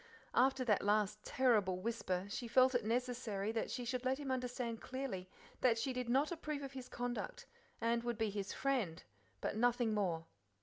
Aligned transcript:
After 0.33 0.65
that 0.65 0.81
last 0.81 1.23
terrible 1.23 1.77
whisper, 1.77 2.25
she 2.27 2.47
felt 2.47 2.73
it 2.73 2.83
necessary 2.83 3.51
that 3.51 3.69
she 3.69 3.85
should 3.85 4.03
let 4.03 4.17
him 4.17 4.31
understand 4.31 4.81
clearly 4.81 5.29
that 5.59 5.77
she 5.77 5.93
did 5.93 6.09
not 6.09 6.31
approve 6.31 6.63
of 6.63 6.71
his 6.73 6.89
conduct, 6.89 7.45
and 7.79 8.01
would 8.03 8.17
be 8.17 8.31
"his 8.31 8.51
friend," 8.51 9.03
but 9.41 9.55
nothing 9.55 9.93
more. 9.93 10.25